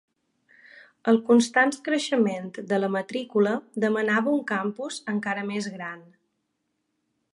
El 1.11 1.19
constant 1.27 1.73
creixement 1.89 2.49
de 2.71 2.79
la 2.81 2.89
matrícula 2.95 3.53
demanava 3.85 4.35
un 4.39 4.43
campus 4.53 4.99
encara 5.15 5.45
més 5.51 5.69
gran. 5.77 6.01